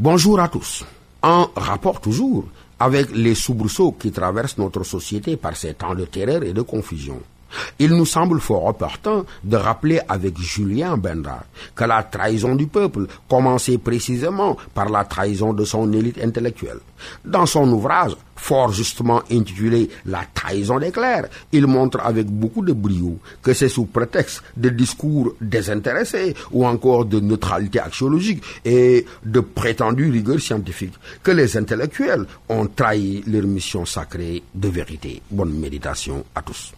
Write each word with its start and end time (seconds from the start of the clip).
Bonjour 0.00 0.40
à 0.40 0.48
tous. 0.48 0.84
En 1.22 1.46
rapport 1.54 2.00
toujours 2.00 2.46
avec 2.80 3.12
les 3.14 3.36
soubresauts 3.36 3.92
qui 3.92 4.10
traversent 4.10 4.58
notre 4.58 4.82
société 4.82 5.36
par 5.36 5.56
ces 5.56 5.74
temps 5.74 5.94
de 5.94 6.04
terreur 6.04 6.42
et 6.42 6.52
de 6.52 6.62
confusion. 6.62 7.20
Il 7.78 7.94
nous 7.94 8.04
semble 8.04 8.40
fort 8.40 8.64
opportun 8.64 9.24
de 9.44 9.56
rappeler 9.56 10.00
avec 10.08 10.36
Julien 10.36 10.96
Benda 10.96 11.44
que 11.76 11.84
la 11.84 12.02
trahison 12.02 12.56
du 12.56 12.66
peuple 12.66 13.06
commençait 13.28 13.78
précisément 13.78 14.56
par 14.74 14.88
la 14.88 15.04
trahison 15.04 15.52
de 15.52 15.64
son 15.64 15.92
élite 15.92 16.18
intellectuelle. 16.20 16.80
Dans 17.24 17.46
son 17.46 17.70
ouvrage, 17.70 18.16
fort 18.44 18.72
justement 18.72 19.22
intitulé 19.30 19.88
La 20.04 20.24
trahison 20.34 20.78
des 20.78 20.90
clercs, 20.90 21.28
il 21.52 21.66
montre 21.66 22.00
avec 22.00 22.26
beaucoup 22.26 22.62
de 22.62 22.74
brio 22.74 23.18
que 23.42 23.54
c'est 23.54 23.70
sous 23.70 23.86
prétexte 23.86 24.42
de 24.56 24.68
discours 24.68 25.34
désintéressés 25.40 26.34
ou 26.52 26.66
encore 26.66 27.06
de 27.06 27.20
neutralité 27.20 27.80
axiologique 27.80 28.42
et 28.64 29.06
de 29.24 29.40
prétendue 29.40 30.10
rigueur 30.10 30.40
scientifique 30.40 30.94
que 31.22 31.30
les 31.30 31.56
intellectuels 31.56 32.26
ont 32.50 32.66
trahi 32.66 33.24
leur 33.26 33.44
mission 33.44 33.86
sacrée 33.86 34.42
de 34.54 34.68
vérité. 34.68 35.22
Bonne 35.30 35.58
méditation 35.58 36.22
à 36.34 36.42
tous. 36.42 36.74